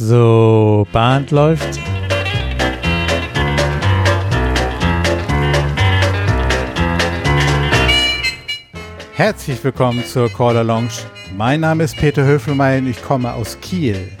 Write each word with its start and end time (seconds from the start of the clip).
So, 0.00 0.86
Band 0.92 1.32
läuft. 1.32 1.80
Herzlich 9.14 9.64
willkommen 9.64 10.04
zur 10.04 10.32
Caller 10.32 10.62
Lounge. 10.62 10.92
Mein 11.36 11.62
Name 11.62 11.82
ist 11.82 11.96
Peter 11.96 12.24
Höfelmeier 12.24 12.78
und 12.78 12.86
ich 12.86 13.02
komme 13.02 13.32
aus 13.32 13.58
Kiel. 13.60 14.12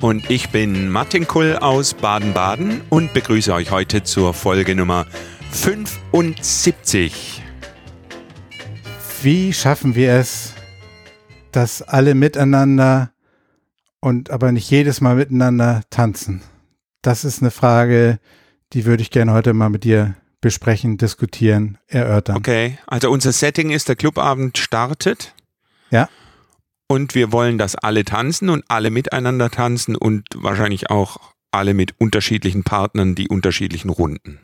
Und 0.00 0.28
ich 0.28 0.50
bin 0.50 0.88
Martin 0.88 1.28
Kull 1.28 1.56
aus 1.56 1.94
Baden-Baden 1.94 2.80
und 2.90 3.14
begrüße 3.14 3.54
euch 3.54 3.70
heute 3.70 4.02
zur 4.02 4.34
Folge 4.34 4.74
Nummer 4.74 5.06
75. 5.52 7.40
Wie 9.22 9.52
schaffen 9.52 9.94
wir 9.94 10.14
es, 10.14 10.54
dass 11.52 11.82
alle 11.82 12.16
miteinander 12.16 13.13
und 14.04 14.30
aber 14.30 14.52
nicht 14.52 14.70
jedes 14.70 15.00
Mal 15.00 15.16
miteinander 15.16 15.82
tanzen? 15.88 16.42
Das 17.00 17.24
ist 17.24 17.40
eine 17.40 17.50
Frage, 17.50 18.18
die 18.74 18.84
würde 18.84 19.02
ich 19.02 19.10
gerne 19.10 19.32
heute 19.32 19.54
mal 19.54 19.70
mit 19.70 19.84
dir 19.84 20.14
besprechen, 20.42 20.98
diskutieren, 20.98 21.78
erörtern. 21.86 22.36
Okay, 22.36 22.78
also 22.86 23.10
unser 23.10 23.32
Setting 23.32 23.70
ist, 23.70 23.88
der 23.88 23.96
Clubabend 23.96 24.58
startet. 24.58 25.34
Ja. 25.90 26.10
Und 26.86 27.14
wir 27.14 27.32
wollen, 27.32 27.56
dass 27.56 27.76
alle 27.76 28.04
tanzen 28.04 28.50
und 28.50 28.62
alle 28.68 28.90
miteinander 28.90 29.50
tanzen 29.50 29.96
und 29.96 30.28
wahrscheinlich 30.34 30.90
auch 30.90 31.16
alle 31.50 31.72
mit 31.72 31.98
unterschiedlichen 31.98 32.62
Partnern 32.62 33.14
die 33.14 33.28
unterschiedlichen 33.28 33.88
Runden. 33.88 34.38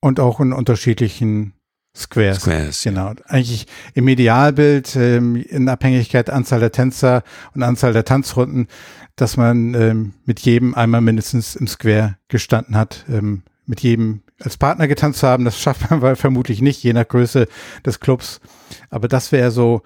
Und 0.00 0.20
auch 0.20 0.38
in 0.38 0.52
unterschiedlichen 0.52 1.54
Squares. 1.94 2.42
Squares. 2.42 2.82
Genau. 2.82 3.14
Eigentlich 3.26 3.66
im 3.94 4.06
Idealbild, 4.06 4.94
ähm, 4.96 5.36
in 5.36 5.68
Abhängigkeit 5.68 6.30
Anzahl 6.30 6.60
der 6.60 6.72
Tänzer 6.72 7.22
und 7.54 7.62
Anzahl 7.62 7.92
der 7.92 8.04
Tanzrunden, 8.04 8.68
dass 9.16 9.36
man 9.36 9.74
ähm, 9.74 10.14
mit 10.24 10.40
jedem 10.40 10.74
einmal 10.74 11.00
mindestens 11.00 11.56
im 11.56 11.66
Square 11.66 12.16
gestanden 12.28 12.76
hat, 12.76 13.04
ähm, 13.08 13.42
mit 13.66 13.80
jedem 13.80 14.22
als 14.40 14.56
Partner 14.56 14.88
getanzt 14.88 15.20
zu 15.20 15.26
haben. 15.26 15.44
Das 15.44 15.58
schafft 15.60 15.90
man 15.90 16.16
vermutlich 16.16 16.62
nicht, 16.62 16.82
je 16.82 16.92
nach 16.92 17.06
Größe 17.06 17.48
des 17.84 18.00
Clubs. 18.00 18.40
Aber 18.88 19.08
das 19.08 19.32
wäre 19.32 19.50
so 19.50 19.82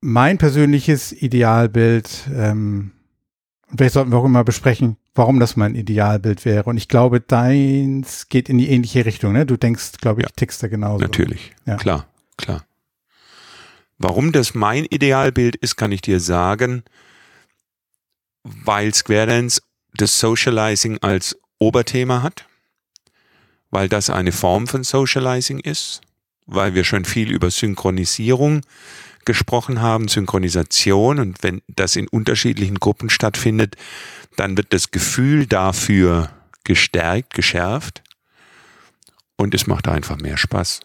mein 0.00 0.38
persönliches 0.38 1.12
Idealbild. 1.12 2.28
Ähm, 2.34 2.92
und 3.70 3.78
vielleicht 3.78 3.94
sollten 3.94 4.10
wir 4.12 4.18
auch 4.18 4.24
immer 4.24 4.44
besprechen, 4.44 4.96
warum 5.14 5.38
das 5.40 5.56
mein 5.56 5.74
Idealbild 5.74 6.44
wäre. 6.44 6.64
Und 6.64 6.76
ich 6.76 6.88
glaube, 6.88 7.20
deins 7.20 8.28
geht 8.28 8.48
in 8.48 8.58
die 8.58 8.68
ähnliche 8.70 9.04
Richtung. 9.04 9.32
Ne? 9.32 9.46
Du 9.46 9.56
denkst, 9.56 9.92
glaube 10.00 10.20
ich, 10.22 10.26
Ja. 10.26 10.32
tickst 10.34 10.62
da 10.62 10.68
genauso. 10.68 11.02
Natürlich, 11.02 11.52
Ja. 11.66 11.76
klar, 11.76 12.06
klar. 12.36 12.64
Warum 13.98 14.32
das 14.32 14.54
mein 14.54 14.86
Idealbild 14.86 15.56
ist, 15.56 15.76
kann 15.76 15.92
ich 15.92 16.00
dir 16.00 16.20
sagen, 16.20 16.84
weil 18.42 18.94
Square 18.94 19.26
Dance 19.26 19.60
das 19.94 20.18
Socializing 20.18 20.98
als 21.02 21.38
Oberthema 21.58 22.22
hat, 22.22 22.46
weil 23.70 23.88
das 23.88 24.08
eine 24.10 24.32
Form 24.32 24.66
von 24.66 24.82
Socializing 24.84 25.58
ist, 25.60 26.00
weil 26.46 26.74
wir 26.74 26.84
schon 26.84 27.04
viel 27.04 27.30
über 27.30 27.50
Synchronisierung 27.50 28.62
gesprochen 29.24 29.80
haben, 29.80 30.08
Synchronisation 30.08 31.18
und 31.18 31.42
wenn 31.42 31.62
das 31.68 31.96
in 31.96 32.08
unterschiedlichen 32.08 32.76
Gruppen 32.76 33.10
stattfindet, 33.10 33.76
dann 34.36 34.56
wird 34.56 34.72
das 34.72 34.90
Gefühl 34.90 35.46
dafür 35.46 36.30
gestärkt, 36.64 37.34
geschärft 37.34 38.02
und 39.36 39.54
es 39.54 39.66
macht 39.66 39.88
einfach 39.88 40.18
mehr 40.18 40.36
Spaß. 40.36 40.80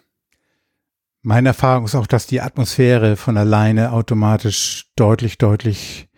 Meine 1.22 1.48
Erfahrung 1.48 1.86
ist 1.86 1.94
auch, 1.94 2.06
dass 2.06 2.26
die 2.26 2.40
Atmosphäre 2.40 3.16
von 3.16 3.36
alleine 3.36 3.92
automatisch 3.92 4.86
deutlich, 4.94 5.38
deutlich 5.38 6.08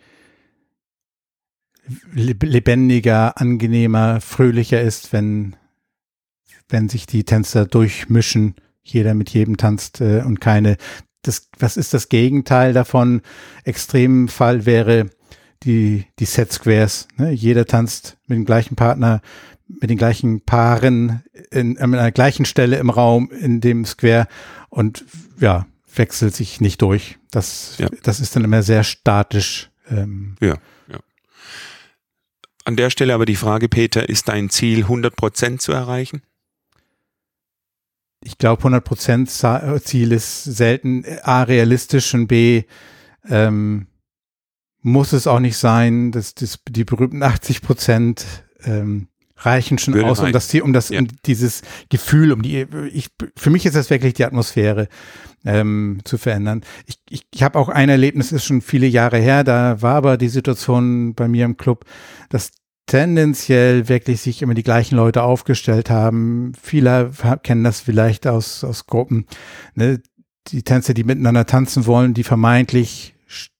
leb- 2.13 2.45
lebendiger, 2.45 3.39
angenehmer, 3.39 4.21
fröhlicher 4.21 4.81
ist, 4.81 5.11
wenn, 5.11 5.55
wenn 6.67 6.89
sich 6.89 7.07
die 7.07 7.23
Tänzer 7.23 7.65
durchmischen, 7.65 8.55
jeder 8.83 9.15
mit 9.15 9.31
jedem 9.31 9.57
tanzt 9.57 9.99
äh, 10.01 10.21
und 10.23 10.39
keine. 10.39 10.77
Das, 11.21 11.49
was 11.59 11.77
ist 11.77 11.93
das 11.93 12.09
Gegenteil 12.09 12.73
davon? 12.73 13.21
Extremfall 13.65 14.65
wäre 14.65 15.09
die, 15.63 16.05
die 16.19 16.25
Set 16.25 16.51
Squares. 16.53 17.07
Ne? 17.17 17.31
Jeder 17.31 17.65
tanzt 17.65 18.17
mit 18.27 18.37
dem 18.37 18.45
gleichen 18.45 18.75
Partner, 18.75 19.21
mit 19.67 19.89
den 19.89 19.97
gleichen 19.97 20.41
Paaren 20.41 21.23
in, 21.51 21.77
an 21.77 21.93
einer 21.93 22.11
gleichen 22.11 22.45
Stelle 22.45 22.77
im 22.77 22.89
Raum 22.89 23.29
in 23.31 23.59
dem 23.61 23.85
Square 23.85 24.27
und 24.69 25.03
ja, 25.39 25.67
wechselt 25.93 26.35
sich 26.35 26.61
nicht 26.61 26.81
durch. 26.81 27.17
Das, 27.31 27.75
Ja. 27.77 27.89
das 28.03 28.19
ist 28.19 28.35
dann 28.35 28.43
immer 28.45 28.63
sehr 28.63 28.83
statisch. 28.83 29.69
Ähm, 29.89 30.35
An 32.65 32.75
der 32.75 32.89
Stelle 32.91 33.13
aber 33.15 33.25
die 33.25 33.35
Frage, 33.35 33.67
Peter, 33.67 34.07
ist 34.09 34.27
dein 34.29 34.49
Ziel 34.49 34.85
100% 34.85 35.57
zu 35.57 35.71
erreichen? 35.71 36.21
Ich 38.23 38.37
glaube, 38.37 38.61
100% 38.63 39.27
Za- 39.27 39.79
Ziel 39.81 40.11
ist 40.11 40.43
selten 40.43 41.03
A, 41.23 41.43
realistisch 41.43 42.13
und 42.13 42.27
B, 42.27 42.63
ähm, 43.27 43.87
muss 44.81 45.13
es 45.13 45.27
auch 45.27 45.39
nicht 45.39 45.57
sein, 45.57 46.11
dass 46.11 46.35
das, 46.35 46.59
die 46.69 46.85
berühmten 46.85 47.21
80 47.23 47.61
Prozent 47.61 48.25
ähm, 48.63 49.07
reichen 49.37 49.77
schon 49.77 49.93
Würde 49.93 50.07
aus, 50.09 50.19
um 50.19 50.31
das 50.31 50.53
um 50.55 50.73
das, 50.73 50.89
Ja. 50.89 50.99
um 50.99 51.07
dieses 51.25 51.61
Gefühl, 51.89 52.31
um 52.31 52.41
die, 52.41 52.65
ich, 52.91 53.09
für 53.37 53.49
mich 53.49 53.65
ist 53.65 53.75
das 53.75 53.89
wirklich 53.89 54.13
die 54.13 54.25
Atmosphäre 54.25 54.87
ähm, 55.45 55.99
zu 56.03 56.17
verändern. 56.17 56.61
Ich, 56.85 56.99
ich, 57.09 57.25
ich 57.33 57.43
habe 57.43 57.57
auch 57.57 57.69
ein 57.69 57.87
Erlebnis, 57.89 58.31
ist 58.33 58.45
schon 58.45 58.61
viele 58.61 58.87
Jahre 58.87 59.17
her, 59.17 59.43
da 59.45 59.81
war 59.81 59.95
aber 59.95 60.17
die 60.17 60.27
Situation 60.29 61.13
bei 61.13 61.27
mir 61.29 61.45
im 61.45 61.55
Club, 61.57 61.85
dass 62.29 62.51
tendenziell 62.89 63.87
wirklich 63.87 64.19
sich 64.21 64.41
immer 64.41 64.55
die 64.55 64.63
gleichen 64.63 64.95
Leute 64.95 65.21
aufgestellt 65.21 65.91
haben. 65.91 66.53
Viele 66.61 67.11
kennen 67.43 67.63
das 67.63 67.79
vielleicht 67.79 68.25
aus, 68.25 68.63
aus 68.63 68.87
Gruppen. 68.87 69.27
Ne? 69.75 70.01
Die 70.47 70.63
Tänzer, 70.63 70.95
die 70.95 71.03
miteinander 71.03 71.45
tanzen 71.45 71.85
wollen, 71.85 72.15
die 72.15 72.23
vermeintlich 72.23 73.13
st- 73.29 73.51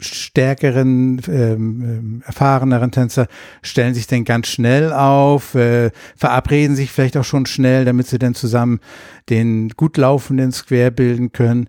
stärkeren, 0.00 1.22
ähm, 1.28 1.82
ähm, 1.82 2.22
erfahreneren 2.26 2.90
Tänzer 2.90 3.26
stellen 3.62 3.94
sich 3.94 4.06
dann 4.06 4.24
ganz 4.24 4.48
schnell 4.48 4.92
auf, 4.92 5.54
äh, 5.54 5.90
verabreden 6.14 6.76
sich 6.76 6.90
vielleicht 6.90 7.16
auch 7.16 7.24
schon 7.24 7.46
schnell, 7.46 7.86
damit 7.86 8.06
sie 8.08 8.18
dann 8.18 8.34
zusammen 8.34 8.80
den 9.30 9.70
gut 9.70 9.96
laufenden 9.96 10.52
Square 10.52 10.90
bilden 10.90 11.32
können. 11.32 11.68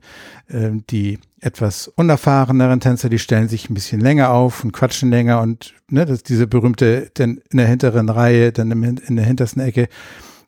Ähm, 0.49 0.83
die 0.89 1.19
etwas 1.43 1.89
unerfahreneren 1.89 2.79
Tänzer, 2.79 3.09
die 3.09 3.19
stellen 3.19 3.49
sich 3.49 3.69
ein 3.69 3.73
bisschen 3.73 3.99
länger 3.99 4.29
auf 4.31 4.63
und 4.63 4.71
quatschen 4.71 5.09
länger 5.09 5.41
und 5.41 5.73
ne, 5.89 6.05
das 6.05 6.23
diese 6.23 6.47
berühmte 6.47 7.11
dann 7.15 7.41
in 7.51 7.57
der 7.57 7.67
hinteren 7.67 8.09
Reihe, 8.09 8.51
dann 8.51 8.71
im, 8.71 8.83
in 8.83 9.15
der 9.15 9.25
hintersten 9.25 9.61
Ecke, 9.61 9.89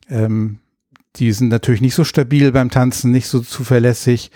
ähm, 0.08 0.58
die 1.16 1.32
sind 1.32 1.48
natürlich 1.48 1.80
nicht 1.82 1.94
so 1.94 2.04
stabil 2.04 2.50
beim 2.52 2.70
Tanzen, 2.70 3.10
nicht 3.10 3.28
so 3.28 3.40
zuverlässig 3.40 4.30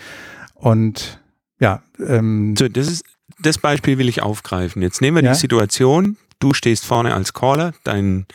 und 0.54 1.18
ja, 1.60 1.82
ähm, 2.06 2.54
So, 2.56 2.68
das 2.68 2.88
ist 2.88 3.04
das 3.38 3.56
Beispiel 3.58 3.96
will 3.96 4.08
ich 4.08 4.20
aufgreifen. 4.22 4.82
Jetzt 4.82 5.00
nehmen 5.00 5.16
wir 5.16 5.24
Ja. 5.24 5.32
die 5.32 5.38
Situation, 5.38 6.18
du 6.40 6.52
stehst 6.52 6.84
vorne 6.84 7.14
als 7.14 7.32
Caller, 7.32 7.72
dein 7.84 8.26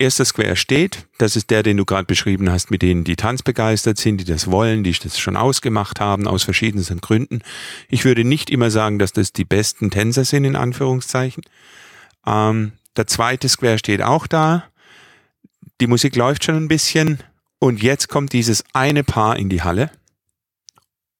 erster 0.00 0.24
Square 0.24 0.56
steht, 0.56 1.06
das 1.18 1.36
ist 1.36 1.50
der, 1.50 1.62
den 1.62 1.76
du 1.76 1.84
gerade 1.84 2.06
beschrieben 2.06 2.50
hast, 2.50 2.70
mit 2.70 2.82
denen 2.82 3.04
die 3.04 3.16
tanzbegeistert 3.16 3.98
sind, 3.98 4.18
die 4.18 4.24
das 4.24 4.50
wollen, 4.50 4.82
die 4.82 4.92
das 4.92 5.18
schon 5.18 5.36
ausgemacht 5.36 6.00
haben 6.00 6.26
aus 6.26 6.42
verschiedensten 6.42 7.00
Gründen. 7.00 7.42
Ich 7.88 8.04
würde 8.04 8.24
nicht 8.24 8.50
immer 8.50 8.70
sagen, 8.70 8.98
dass 8.98 9.12
das 9.12 9.32
die 9.32 9.44
besten 9.44 9.90
Tänzer 9.90 10.24
sind, 10.24 10.44
in 10.44 10.56
Anführungszeichen. 10.56 11.44
Ähm, 12.26 12.72
der 12.96 13.06
zweite 13.06 13.48
Square 13.48 13.78
steht 13.78 14.02
auch 14.02 14.26
da. 14.26 14.64
Die 15.80 15.86
Musik 15.86 16.16
läuft 16.16 16.44
schon 16.44 16.56
ein 16.56 16.68
bisschen 16.68 17.18
und 17.58 17.82
jetzt 17.82 18.08
kommt 18.08 18.32
dieses 18.32 18.64
eine 18.72 19.04
Paar 19.04 19.36
in 19.36 19.48
die 19.48 19.62
Halle 19.62 19.90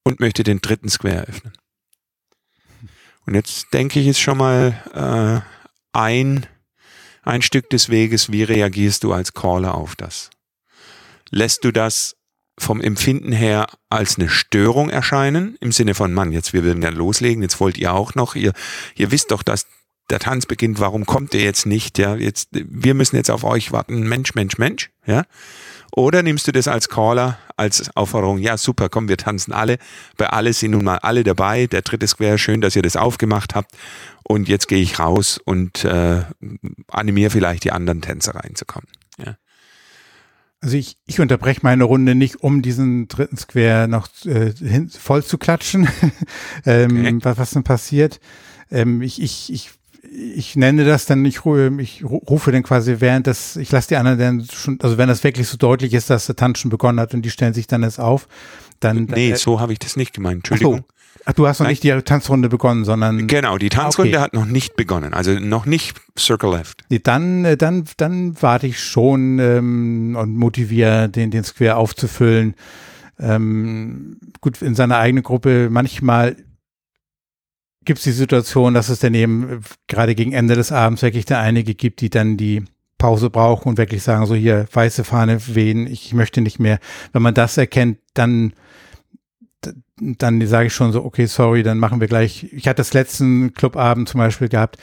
und 0.03 0.21
möchte 0.21 0.43
den 0.43 0.61
dritten 0.61 0.89
Square 0.89 1.29
öffnen. 1.29 1.53
Und 3.27 3.35
jetzt 3.35 3.73
denke 3.73 4.01
ich, 4.01 4.07
ist 4.07 4.19
schon 4.19 4.39
mal 4.39 4.75
äh, 4.95 5.41
ein, 5.93 6.47
ein 7.23 7.43
Stück 7.43 7.71
des 7.71 7.89
Weges, 7.89 8.33
wie 8.33 8.43
reagierst 8.43 9.05
du 9.05 9.13
als 9.13 9.35
Caller 9.35 9.75
auf 9.75 9.97
das? 9.97 10.31
Lässt 11.31 11.65
du 11.65 11.73
das 11.73 12.17
vom 12.59 12.81
Empfinden 12.81 13.33
her 13.33 13.67
als 13.89 14.19
eine 14.19 14.29
Störung 14.29 14.91
erscheinen, 14.91 15.57
im 15.61 15.73
Sinne 15.73 15.95
von, 15.95 16.13
Mann, 16.13 16.33
jetzt 16.33 16.53
wir 16.53 16.63
würden 16.63 16.83
ja 16.83 16.91
loslegen, 16.91 17.43
jetzt 17.43 17.59
wollt 17.61 17.79
ihr 17.79 17.95
auch 17.95 18.15
noch, 18.15 18.35
ihr, 18.35 18.53
ihr 18.97 19.11
wisst 19.11 19.31
doch, 19.31 19.43
dass 19.43 19.67
der 20.11 20.19
Tanz 20.19 20.45
beginnt, 20.45 20.81
warum 20.81 21.07
kommt 21.07 21.33
ihr 21.35 21.43
jetzt 21.43 21.67
nicht? 21.67 21.97
Ja, 21.99 22.17
jetzt, 22.17 22.49
wir 22.53 22.95
müssen 22.95 23.17
jetzt 23.17 23.31
auf 23.31 23.45
euch 23.45 23.73
warten, 23.73 24.01
Mensch, 24.01 24.35
Mensch, 24.35 24.59
Mensch, 24.59 24.91
ja? 25.07 25.25
Oder 26.01 26.23
nimmst 26.23 26.49
du 26.49 26.53
das 26.53 26.67
als 26.67 26.89
Caller, 26.89 27.39
als 27.57 27.95
Aufforderung, 27.95 28.39
ja 28.39 28.57
super, 28.57 28.89
komm, 28.89 29.09
wir 29.09 29.17
tanzen 29.19 29.53
alle, 29.53 29.79
bei 30.17 30.29
alle 30.29 30.53
sind 30.53 30.71
nun 30.71 30.85
mal 30.85 30.99
alle 30.99 31.25
dabei, 31.25 31.67
der 31.67 31.83
dritte 31.83 32.07
Square, 32.07 32.39
schön, 32.39 32.61
dass 32.61 32.75
ihr 32.75 32.83
das 32.83 32.97
aufgemacht 32.97 33.55
habt 33.55 33.77
und 34.25 34.49
jetzt 34.49 34.67
gehe 34.69 34.81
ich 34.81 34.99
raus 34.99 35.39
und 35.45 35.85
äh, 35.85 36.23
animiere 36.89 37.31
vielleicht 37.31 37.65
die 37.65 37.73
anderen 37.73 38.01
Tänzer 38.01 38.35
reinzukommen. 38.35 38.89
Ja. 39.19 39.37
Also 40.63 40.77
ich, 40.77 40.97
ich 41.07 41.21
unterbreche 41.21 41.61
meine 41.63 41.85
Runde 41.85 42.15
nicht, 42.15 42.37
um 42.37 42.63
diesen 42.63 43.09
dritten 43.09 43.37
Square 43.37 43.89
noch 43.89 44.09
äh, 44.25 44.53
hin, 44.53 44.89
voll 44.89 45.23
zu 45.23 45.37
klatschen, 45.39 45.89
ähm, 46.67 47.01
Okay. 47.01 47.19
was, 47.23 47.39
was 47.39 47.51
denn 47.51 47.65
passiert. 47.65 48.21
Ähm, 48.71 49.03
ich, 49.03 49.21
ich, 49.21 49.53
ich 49.53 49.71
ich 50.03 50.57
nenne 50.57 50.85
das 50.85 51.07
dann, 51.07 51.25
ich, 51.25 51.41
ich 51.79 52.05
rufe 52.05 52.53
dann 52.53 52.63
quasi 52.63 52.97
während 52.99 53.27
das, 53.27 53.57
ich 53.57 53.71
lasse 53.71 53.89
die 53.89 53.97
anderen 53.97 54.19
dann 54.19 54.47
schon, 54.51 54.79
also 54.81 54.99
wenn 54.99 55.09
das 55.09 55.23
wirklich 55.25 55.49
so 55.49 55.57
deutlich 55.57 55.93
ist, 55.95 56.11
dass 56.11 56.27
der 56.27 56.37
Tanz 56.37 56.59
schon 56.59 56.71
begonnen 56.71 57.01
hat 57.01 57.15
und 57.15 57.23
die 57.23 57.31
stellen 57.31 57.55
sich 57.55 57.67
dann 57.67 57.83
jetzt 57.83 58.01
auf, 58.01 58.29
dann. 58.81 59.05
Nee, 59.05 59.31
dann, 59.31 59.39
so 59.39 59.61
habe 59.61 59.73
ich 59.73 59.79
das 59.79 59.97
nicht 59.97 60.15
gemeint. 60.15 60.39
Entschuldigung. 60.39 60.81
Ach, 60.81 60.85
so. 60.89 61.23
Ach, 61.27 61.33
du 61.35 61.47
hast 61.47 61.59
noch 61.59 61.65
Nein. 61.65 61.73
nicht 61.73 61.85
die 61.85 61.91
Tanzrunde 62.03 62.49
begonnen, 62.49 62.85
sondern. 62.85 63.27
Genau, 63.27 63.59
die 63.59 63.69
Tanzrunde 63.69 64.17
okay. 64.17 64.23
hat 64.23 64.33
noch 64.33 64.47
nicht 64.47 64.77
begonnen, 64.77 65.13
also 65.13 65.33
noch 65.33 65.67
nicht 65.67 66.01
Circle 66.19 66.51
Left. 66.51 66.83
Nee, 66.89 67.01
dann, 67.03 67.45
äh, 67.45 67.57
dann, 67.57 67.85
dann 67.99 68.41
warte 68.41 68.67
ich 68.67 68.81
schon 68.81 69.39
ähm, 69.39 70.17
und 70.19 70.35
motiviere 70.35 71.09
den, 71.09 71.31
den 71.31 71.45
Square 71.45 71.77
aufzufüllen. 71.77 72.55
Ähm, 73.19 74.17
gut, 74.41 74.63
in 74.63 74.75
seiner 74.75 74.97
eigenen 74.97 75.23
Gruppe 75.23 75.69
manchmal 75.71 76.37
gibt 77.85 77.99
es 77.99 78.05
die 78.05 78.13
Situation, 78.13 78.75
dass 78.75 78.89
es 78.89 79.01
daneben 79.01 79.49
äh, 79.49 79.59
gerade 79.89 80.15
gegen 80.15 80.33
Ende 80.33 80.55
des 80.55 80.73
Abends 80.73 81.03
wirklich 81.03 81.25
da 81.25 81.41
einige 81.41 81.75
gibt, 81.75 82.01
die 82.01 82.11
dann 82.11 82.37
die 82.37 82.65
Pause 82.99 83.31
brauchen 83.31 83.69
und 83.71 83.79
wirklich 83.79 84.03
sagen, 84.03 84.27
so 84.27 84.35
hier, 84.35 84.67
weiße 84.73 85.05
Fahne 85.05 85.39
wehen, 85.55 85.87
ich 85.87 86.13
möchte 86.13 86.43
nicht 86.43 86.59
mehr. 86.59 86.79
Wenn 87.13 87.23
man 87.23 87.35
das 87.35 87.57
erkennt, 87.57 87.99
dann, 88.13 88.53
dann 89.97 90.47
sage 90.47 90.67
ich 90.67 90.75
schon 90.75 90.93
so, 90.93 91.05
okay, 91.05 91.25
sorry, 91.27 91.63
dann 91.63 91.79
machen 91.79 92.01
wir 92.01 92.09
gleich. 92.09 92.53
Ich 92.53 92.69
hatte 92.69 92.77
das 92.77 92.93
letzten 92.93 93.55
Clubabend 93.55 94.09
zum 94.09 94.19
Beispiel 94.19 94.49
gehabt. 94.49 94.77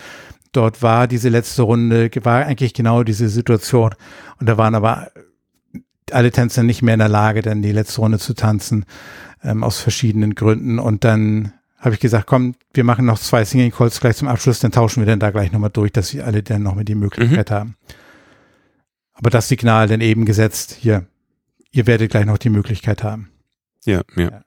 Dort 0.51 0.81
war 0.81 1.07
diese 1.07 1.29
letzte 1.29 1.61
Runde, 1.61 2.09
war 2.23 2.45
eigentlich 2.45 2.73
genau 2.73 3.03
diese 3.03 3.29
Situation. 3.29 3.93
Und 4.39 4.49
da 4.49 4.57
waren 4.57 4.73
aber 4.73 5.11
alle 6.11 6.31
Tänzer 6.31 6.63
nicht 6.63 6.81
mehr 6.81 6.95
in 6.95 6.99
der 6.99 7.09
Lage, 7.09 7.43
dann 7.43 7.61
die 7.61 7.71
letzte 7.71 8.01
Runde 8.01 8.17
zu 8.17 8.33
tanzen, 8.33 8.85
ähm, 9.43 9.63
aus 9.63 9.79
verschiedenen 9.79 10.33
Gründen. 10.33 10.79
Und 10.79 11.03
dann 11.03 11.53
habe 11.87 11.95
ich 11.95 12.01
gesagt, 12.01 12.27
komm, 12.27 12.55
wir 12.73 12.83
machen 12.83 13.05
noch 13.05 13.17
zwei 13.17 13.45
Singing 13.45 13.71
Calls 13.71 13.99
gleich 13.99 14.17
zum 14.17 14.27
Abschluss, 14.27 14.59
dann 14.59 14.71
tauschen 14.71 15.01
wir 15.01 15.07
dann 15.07 15.19
da 15.19 15.31
gleich 15.31 15.51
nochmal 15.51 15.69
durch, 15.69 15.91
dass 15.91 16.09
sie 16.09 16.21
alle 16.21 16.43
dann 16.43 16.63
noch 16.63 16.75
mit 16.75 16.87
die 16.87 16.95
Möglichkeit 16.95 17.49
mhm. 17.49 17.53
haben. 17.53 17.75
Aber 19.13 19.29
das 19.29 19.47
Signal 19.47 19.87
dann 19.87 20.01
eben 20.01 20.25
gesetzt, 20.25 20.77
hier, 20.79 21.07
ihr 21.71 21.87
werdet 21.87 22.11
gleich 22.11 22.25
noch 22.25 22.37
die 22.37 22.49
Möglichkeit 22.49 23.03
haben. 23.03 23.31
Ja, 23.85 24.01
ja. 24.15 24.29
ja. 24.29 24.41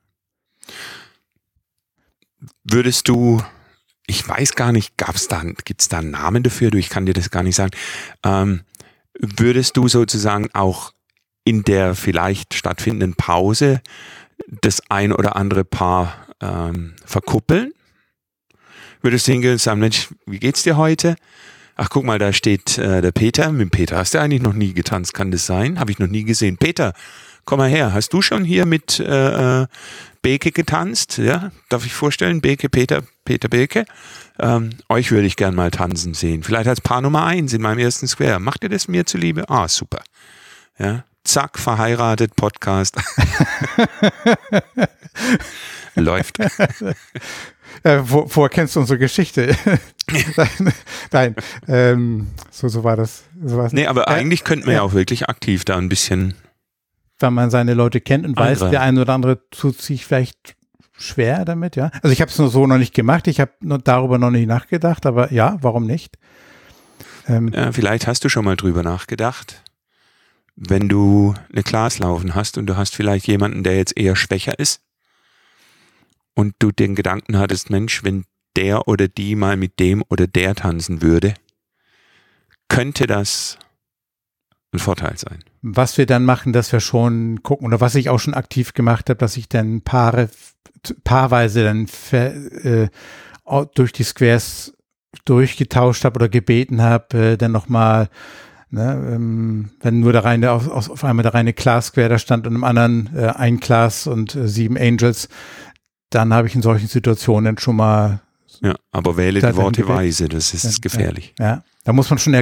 Würdest 2.62 3.08
du, 3.08 3.42
ich 4.06 4.26
weiß 4.28 4.54
gar 4.54 4.70
nicht, 4.72 4.96
gab's 4.98 5.26
da, 5.26 5.42
gibt's 5.64 5.88
da 5.88 5.98
einen 5.98 6.10
Namen 6.10 6.42
dafür? 6.42 6.70
Du, 6.70 6.78
ich 6.78 6.90
kann 6.90 7.06
dir 7.06 7.14
das 7.14 7.30
gar 7.30 7.42
nicht 7.42 7.56
sagen. 7.56 7.72
Ähm, 8.22 8.60
würdest 9.18 9.76
du 9.78 9.88
sozusagen 9.88 10.50
auch 10.52 10.92
in 11.44 11.62
der 11.62 11.94
vielleicht 11.94 12.54
stattfindenden 12.54 13.14
Pause 13.14 13.80
das 14.60 14.82
ein 14.90 15.12
oder 15.12 15.36
andere 15.36 15.64
Paar 15.64 16.26
ähm, 16.40 16.94
verkuppeln. 17.04 17.72
Würdest 19.02 19.26
hingehen 19.26 19.52
und 19.52 19.60
sagen, 19.60 19.80
Mensch, 19.80 20.08
wie 20.26 20.38
geht's 20.38 20.62
dir 20.62 20.76
heute? 20.76 21.16
Ach, 21.76 21.88
guck 21.88 22.04
mal, 22.04 22.18
da 22.18 22.32
steht 22.32 22.76
äh, 22.76 23.00
der 23.00 23.12
Peter. 23.12 23.50
Mit 23.52 23.70
Peter 23.70 23.96
hast 23.96 24.12
du 24.12 24.20
eigentlich 24.20 24.42
noch 24.42 24.52
nie 24.52 24.74
getanzt, 24.74 25.14
kann 25.14 25.30
das 25.30 25.46
sein? 25.46 25.80
Habe 25.80 25.90
ich 25.90 25.98
noch 25.98 26.08
nie 26.08 26.24
gesehen. 26.24 26.58
Peter, 26.58 26.92
komm 27.46 27.58
mal 27.58 27.70
her. 27.70 27.94
Hast 27.94 28.12
du 28.12 28.20
schon 28.20 28.44
hier 28.44 28.66
mit 28.66 29.00
äh, 29.00 29.62
äh 29.62 29.66
Beke 30.22 30.52
getanzt? 30.52 31.16
Ja, 31.16 31.50
darf 31.70 31.86
ich 31.86 31.94
vorstellen? 31.94 32.42
Beke, 32.42 32.68
Peter, 32.68 33.02
Peter 33.24 33.48
Beke. 33.48 33.86
Ähm, 34.38 34.70
euch 34.90 35.10
würde 35.10 35.26
ich 35.26 35.36
gern 35.36 35.54
mal 35.54 35.70
tanzen 35.70 36.12
sehen. 36.12 36.42
Vielleicht 36.42 36.68
als 36.68 36.82
Paar 36.82 37.00
Nummer 37.00 37.24
eins 37.24 37.54
in 37.54 37.62
meinem 37.62 37.78
ersten 37.78 38.06
Square. 38.06 38.40
Macht 38.40 38.62
ihr 38.62 38.68
das 38.68 38.86
mir 38.86 39.06
zuliebe? 39.06 39.48
Ah, 39.48 39.66
super. 39.66 40.02
Ja, 40.78 41.04
zack, 41.24 41.58
verheiratet, 41.58 42.36
Podcast. 42.36 42.96
Läuft. 45.94 46.38
Ja, 47.84 48.10
wo, 48.10 48.26
woher 48.28 48.48
kennst 48.50 48.76
du 48.76 48.80
unsere 48.80 48.98
Geschichte? 48.98 49.56
Nein, 51.12 51.34
ähm, 51.66 52.26
so, 52.50 52.68
so 52.68 52.84
war 52.84 52.96
das. 52.96 53.24
So 53.42 53.56
war's. 53.56 53.72
Nee, 53.72 53.86
aber 53.86 54.02
ja, 54.02 54.08
eigentlich 54.08 54.44
könnte 54.44 54.66
man 54.66 54.74
ja, 54.74 54.80
ja 54.80 54.82
auch 54.82 54.92
wirklich 54.92 55.28
aktiv 55.28 55.64
da 55.64 55.78
ein 55.78 55.88
bisschen. 55.88 56.34
Wenn 57.20 57.32
man 57.32 57.50
seine 57.50 57.74
Leute 57.74 58.00
kennt 58.00 58.26
und 58.26 58.36
weiß, 58.36 58.58
der 58.70 58.82
eine 58.82 59.00
oder 59.00 59.14
andere 59.14 59.48
tut 59.50 59.80
sich 59.80 60.04
vielleicht 60.04 60.56
schwer 60.98 61.44
damit, 61.44 61.76
ja. 61.76 61.90
Also 62.02 62.12
ich 62.12 62.20
habe 62.20 62.30
es 62.30 62.38
nur 62.38 62.50
so 62.50 62.66
noch 62.66 62.76
nicht 62.76 62.92
gemacht, 62.92 63.28
ich 63.28 63.40
habe 63.40 63.52
darüber 63.60 64.18
noch 64.18 64.30
nicht 64.30 64.48
nachgedacht, 64.48 65.06
aber 65.06 65.32
ja, 65.32 65.56
warum 65.62 65.86
nicht? 65.86 66.18
Ähm, 67.28 67.52
ja, 67.54 67.72
vielleicht 67.72 68.06
hast 68.06 68.24
du 68.24 68.28
schon 68.28 68.44
mal 68.44 68.56
drüber 68.56 68.82
nachgedacht 68.82 69.62
wenn 70.60 70.90
du 70.90 71.34
eine 71.50 71.62
Class 71.62 71.98
laufen 71.98 72.34
hast 72.34 72.58
und 72.58 72.66
du 72.66 72.76
hast 72.76 72.94
vielleicht 72.94 73.26
jemanden, 73.26 73.64
der 73.64 73.76
jetzt 73.76 73.96
eher 73.96 74.14
schwächer 74.14 74.58
ist 74.58 74.82
und 76.34 76.54
du 76.58 76.70
den 76.70 76.94
Gedanken 76.94 77.38
hattest, 77.38 77.70
Mensch, 77.70 78.04
wenn 78.04 78.24
der 78.56 78.86
oder 78.86 79.08
die 79.08 79.36
mal 79.36 79.56
mit 79.56 79.80
dem 79.80 80.04
oder 80.10 80.26
der 80.26 80.54
tanzen 80.54 81.00
würde, 81.00 81.34
könnte 82.68 83.06
das 83.06 83.58
ein 84.72 84.78
Vorteil 84.78 85.16
sein. 85.16 85.42
Was 85.62 85.96
wir 85.96 86.04
dann 86.04 86.26
machen, 86.26 86.52
dass 86.52 86.70
wir 86.72 86.80
schon 86.80 87.42
gucken, 87.42 87.66
oder 87.66 87.80
was 87.80 87.94
ich 87.94 88.10
auch 88.10 88.18
schon 88.18 88.34
aktiv 88.34 88.74
gemacht 88.74 89.08
habe, 89.08 89.18
dass 89.18 89.38
ich 89.38 89.48
dann 89.48 89.80
Paare, 89.80 90.28
paarweise 91.04 91.64
dann 91.64 91.86
äh, 92.12 92.88
durch 93.74 93.92
die 93.92 94.04
Squares 94.04 94.74
durchgetauscht 95.24 96.04
habe 96.04 96.16
oder 96.16 96.28
gebeten 96.28 96.82
habe, 96.82 97.32
äh, 97.32 97.36
dann 97.38 97.52
nochmal 97.52 98.10
Ne, 98.72 99.14
ähm, 99.14 99.70
wenn 99.80 99.98
nur 99.98 100.12
der 100.12 100.24
reine, 100.24 100.52
auf, 100.52 100.68
auf 100.68 101.02
einmal 101.02 101.24
der 101.24 101.34
reine 101.34 101.52
Class 101.52 101.86
Square 101.86 102.08
da 102.08 102.18
stand 102.18 102.46
und 102.46 102.54
im 102.54 102.62
anderen 102.62 103.10
äh, 103.16 103.26
ein 103.26 103.58
Class 103.58 104.06
und 104.06 104.36
äh, 104.36 104.46
sieben 104.46 104.78
Angels, 104.78 105.28
dann 106.10 106.32
habe 106.32 106.46
ich 106.46 106.54
in 106.54 106.62
solchen 106.62 106.86
Situationen 106.86 107.58
schon 107.58 107.74
mal. 107.74 108.20
Ja, 108.62 108.76
aber 108.92 109.16
wähle 109.16 109.40
die 109.40 109.56
Worte 109.56 109.88
weise, 109.88 110.28
das 110.28 110.54
ist 110.54 110.64
ja, 110.64 110.70
gefährlich. 110.82 111.34
Ja, 111.40 111.46
ja, 111.46 111.64
da 111.82 111.92
muss 111.92 112.10
man 112.10 112.18
schon, 112.20 112.34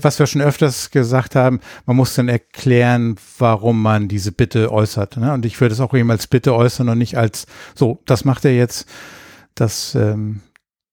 was 0.00 0.18
wir 0.18 0.26
schon 0.26 0.40
öfters 0.40 0.90
gesagt 0.90 1.36
haben, 1.36 1.60
man 1.86 1.96
muss 1.96 2.14
dann 2.14 2.28
erklären, 2.28 3.16
warum 3.38 3.80
man 3.80 4.08
diese 4.08 4.32
Bitte 4.32 4.72
äußert. 4.72 5.18
Ne? 5.18 5.32
Und 5.34 5.44
ich 5.44 5.60
würde 5.60 5.74
es 5.74 5.80
auch 5.80 5.94
eben 5.94 6.10
als 6.10 6.26
Bitte 6.26 6.54
äußern 6.54 6.88
und 6.88 6.98
nicht 6.98 7.16
als, 7.16 7.46
so, 7.76 8.00
das 8.06 8.24
macht 8.24 8.44
er 8.44 8.56
jetzt, 8.56 8.88
das, 9.54 9.94
ähm, 9.94 10.40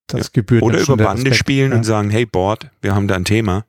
das 0.08 0.28
ja. 0.28 0.30
gebührt. 0.34 0.64
Oder 0.64 0.82
über 0.82 0.98
Bande 0.98 1.34
spielen 1.34 1.72
und 1.72 1.84
sagen, 1.84 2.10
hey 2.10 2.26
Board, 2.26 2.70
wir 2.82 2.94
haben 2.94 3.08
da 3.08 3.16
ein 3.16 3.26
Thema 3.26 3.66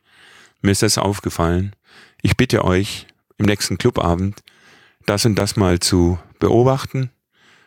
mir 0.63 0.73
ist 0.73 0.83
das 0.83 0.99
aufgefallen. 0.99 1.75
Ich 2.23 2.37
bitte 2.37 2.65
euch, 2.65 3.07
im 3.39 3.47
nächsten 3.47 3.79
Clubabend 3.79 4.43
das 5.07 5.25
und 5.25 5.37
das 5.37 5.57
mal 5.57 5.81
zu 5.81 6.19
beobachten. 6.39 7.11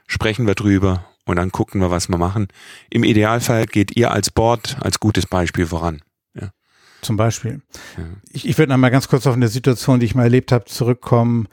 Sprechen 0.08 0.46
wir 0.46 0.56
drüber 0.56 1.06
und 1.26 1.38
dann 1.38 1.52
gucken 1.52 1.82
wir, 1.82 1.90
was 1.90 2.10
wir 2.10 2.18
machen. 2.18 2.48
Im 2.90 3.04
Idealfall 3.04 3.66
geht 3.66 3.96
ihr 3.96 4.12
als 4.12 4.30
Board 4.30 4.78
als 4.82 5.00
gutes 5.00 5.26
Beispiel 5.26 5.66
voran. 5.66 6.02
Ja. 6.40 6.50
Zum 7.02 7.18
Beispiel. 7.18 7.62
Ja. 7.98 8.04
Ich, 8.32 8.48
ich 8.48 8.58
würde 8.58 8.72
noch 8.72 8.78
mal 8.78 8.90
ganz 8.90 9.08
kurz 9.08 9.26
auf 9.26 9.36
eine 9.36 9.48
Situation, 9.48 10.00
die 10.00 10.06
ich 10.06 10.16
mal 10.16 10.24
erlebt 10.24 10.52
habe, 10.52 10.66
zurückkommen, 10.66 11.48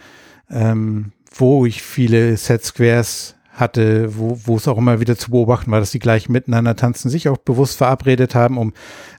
ähm, 0.50 1.12
wo 1.34 1.64
ich 1.64 1.82
viele 1.82 2.36
Set 2.36 2.64
Squares 2.64 3.36
hatte, 3.58 4.16
wo, 4.16 4.38
wo 4.44 4.56
es 4.56 4.68
auch 4.68 4.78
immer 4.78 5.00
wieder 5.00 5.16
zu 5.16 5.30
beobachten 5.30 5.70
war, 5.70 5.80
dass 5.80 5.90
die 5.90 5.98
gleich 5.98 6.28
miteinander 6.28 6.76
tanzen, 6.76 7.10
sich 7.10 7.28
auch 7.28 7.38
bewusst 7.38 7.76
verabredet 7.76 8.34
haben, 8.34 8.58
um, 8.58 8.72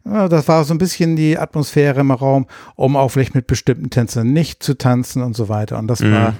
ja, 0.05 0.27
das 0.29 0.47
war 0.47 0.63
so 0.63 0.73
ein 0.73 0.77
bisschen 0.77 1.15
die 1.15 1.37
Atmosphäre 1.37 1.99
im 1.99 2.11
Raum, 2.11 2.47
um 2.75 2.95
auch 2.95 3.09
vielleicht 3.09 3.35
mit 3.35 3.47
bestimmten 3.47 3.89
Tänzern 3.89 4.31
nicht 4.31 4.63
zu 4.63 4.77
tanzen 4.77 5.21
und 5.21 5.35
so 5.35 5.49
weiter. 5.49 5.77
Und 5.77 5.87
das 5.87 5.99
mhm. 5.99 6.13
war, 6.13 6.33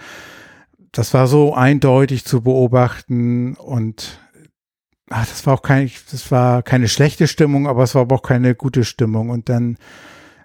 das 0.92 1.14
war 1.14 1.28
so 1.28 1.54
eindeutig 1.54 2.26
zu 2.26 2.42
beobachten 2.42 3.56
und 3.56 4.20
ach, 5.10 5.28
das 5.28 5.46
war 5.46 5.56
auch 5.56 5.62
kein, 5.62 5.92
das 6.12 6.32
war 6.32 6.64
keine 6.64 6.88
schlechte 6.88 7.28
Stimmung, 7.28 7.68
aber 7.68 7.84
es 7.84 7.96
war 7.96 8.04
aber 8.04 8.16
auch 8.16 8.24
keine 8.24 8.56
gute 8.56 8.86
Stimmung. 8.86 9.30
Und 9.30 9.50
dann 9.50 9.78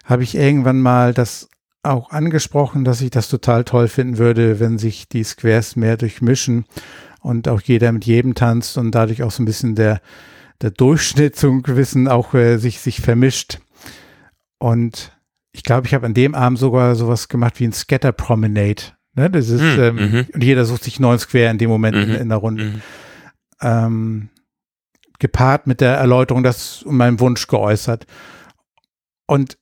habe 0.03 0.23
ich 0.23 0.35
irgendwann 0.35 0.81
mal 0.81 1.13
das 1.13 1.49
auch 1.83 2.09
angesprochen, 2.09 2.83
dass 2.83 3.01
ich 3.01 3.11
das 3.11 3.29
total 3.29 3.63
toll 3.63 3.87
finden 3.87 4.17
würde, 4.17 4.59
wenn 4.59 4.77
sich 4.77 5.07
die 5.07 5.23
Squares 5.23 5.75
mehr 5.75 5.97
durchmischen 5.97 6.65
und 7.25 7.47
auch 7.47 7.61
jeder 7.61 7.91
mit 7.91 8.05
jedem 8.05 8.35
tanzt 8.35 8.77
und 8.77 8.91
dadurch 8.91 9.23
auch 9.23 9.31
so 9.31 9.41
ein 9.41 9.47
bisschen 9.47 9.73
der, 9.73 9.99
der 10.61 10.69
Durchschnitt 10.69 11.35
zum 11.35 11.63
gewissen 11.63 12.07
auch 12.07 12.35
äh, 12.35 12.57
sich, 12.57 12.79
sich 12.79 13.01
vermischt. 13.01 13.57
Und 14.59 15.11
ich 15.51 15.63
glaube, 15.63 15.87
ich 15.87 15.95
habe 15.95 16.05
an 16.05 16.13
dem 16.13 16.35
Abend 16.35 16.59
sogar 16.59 16.93
sowas 16.93 17.27
gemacht 17.27 17.59
wie 17.59 17.65
ein 17.65 17.73
Scatter 17.73 18.11
Promenade. 18.11 18.83
Ne? 19.15 19.31
Das 19.31 19.49
ist, 19.49 19.61
mm, 19.61 19.79
ähm, 19.79 19.95
mhm. 19.95 20.25
und 20.33 20.43
jeder 20.43 20.65
sucht 20.65 20.83
sich 20.83 20.99
neun 20.99 21.17
Square 21.17 21.49
in 21.49 21.57
dem 21.57 21.69
Moment 21.69 21.97
in, 21.97 22.09
mhm, 22.09 22.15
in, 22.15 22.29
der 22.29 22.37
Runde. 22.37 22.63
Mhm. 22.63 22.81
Ähm, 23.59 24.29
gepaart 25.17 25.65
mit 25.65 25.81
der 25.81 25.95
Erläuterung, 25.95 26.43
das 26.43 26.83
um 26.83 26.95
meinen 26.95 27.19
Wunsch 27.19 27.47
geäußert. 27.47 28.05
Und 29.25 29.57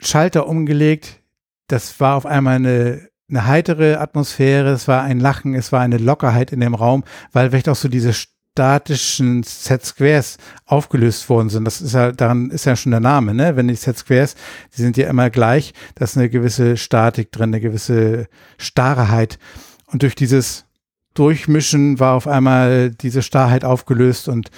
Schalter 0.00 0.46
umgelegt, 0.48 1.22
das 1.68 1.98
war 1.98 2.16
auf 2.16 2.26
einmal 2.26 2.56
eine 2.56 3.08
eine 3.34 3.46
heitere 3.46 3.96
Atmosphäre, 3.96 4.70
es 4.70 4.86
war 4.86 5.02
ein 5.02 5.18
Lachen, 5.18 5.54
es 5.54 5.72
war 5.72 5.80
eine 5.80 5.98
Lockerheit 5.98 6.52
in 6.52 6.60
dem 6.60 6.74
Raum, 6.74 7.04
weil 7.32 7.50
vielleicht 7.50 7.68
auch 7.68 7.76
so 7.76 7.88
diese 7.88 8.12
statischen 8.12 9.42
Set 9.42 9.84
Squares 9.84 10.38
aufgelöst 10.64 11.28
worden 11.28 11.48
sind. 11.48 11.64
Das 11.64 11.80
ist 11.80 11.94
ja, 11.94 12.12
daran 12.12 12.50
ist 12.50 12.64
ja 12.64 12.76
schon 12.76 12.92
der 12.92 13.00
Name, 13.00 13.34
ne? 13.34 13.56
Wenn 13.56 13.66
die 13.66 13.74
Set 13.74 13.98
Squares, 13.98 14.36
die 14.76 14.82
sind 14.82 14.96
ja 14.96 15.08
immer 15.08 15.30
gleich, 15.30 15.74
da 15.96 16.04
ist 16.04 16.16
eine 16.16 16.30
gewisse 16.30 16.76
Statik 16.76 17.32
drin, 17.32 17.50
eine 17.50 17.60
gewisse 17.60 18.28
Starrheit. 18.56 19.40
Und 19.86 20.02
durch 20.02 20.14
dieses 20.14 20.66
Durchmischen 21.14 21.98
war 21.98 22.14
auf 22.14 22.28
einmal 22.28 22.90
diese 22.90 23.22
Starrheit 23.22 23.64
aufgelöst 23.64 24.28
und 24.28 24.50